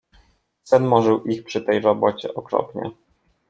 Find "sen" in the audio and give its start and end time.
0.63-0.87